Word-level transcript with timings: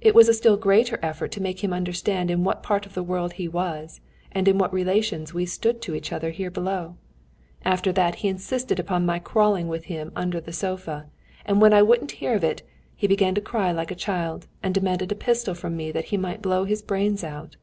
It 0.00 0.16
was 0.16 0.28
a 0.28 0.34
still 0.34 0.56
greater 0.56 0.98
effort 1.00 1.30
to 1.30 1.40
make 1.40 1.62
him 1.62 1.72
understand 1.72 2.28
in 2.28 2.42
what 2.42 2.60
part 2.64 2.86
of 2.86 2.94
the 2.94 3.04
world 3.04 3.34
he 3.34 3.46
was, 3.46 4.00
and 4.32 4.48
in 4.48 4.58
what 4.58 4.72
relations 4.74 5.32
we 5.32 5.46
stood 5.46 5.80
to 5.82 5.94
each 5.94 6.10
other 6.12 6.30
here 6.32 6.50
below. 6.50 6.96
After 7.64 7.92
that 7.92 8.16
he 8.16 8.26
insisted 8.26 8.80
upon 8.80 9.06
my 9.06 9.20
crawling 9.20 9.68
with 9.68 9.84
him 9.84 10.10
under 10.16 10.40
the 10.40 10.52
sofa, 10.52 11.06
and 11.46 11.60
when 11.60 11.72
I 11.72 11.82
wouldn't 11.82 12.10
hear 12.18 12.34
of 12.34 12.42
it, 12.42 12.64
he 12.96 13.06
began 13.06 13.36
to 13.36 13.40
cry 13.40 13.70
like 13.70 13.92
a 13.92 14.02
child, 14.04 14.48
and 14.60 14.74
demanded 14.74 15.12
a 15.12 15.14
pistol 15.14 15.54
from 15.54 15.76
me 15.76 15.92
that 15.92 16.06
he 16.06 16.16
might 16.16 16.42
blow 16.42 16.64
his 16.64 16.82
brains 16.82 17.22
out. 17.22 17.54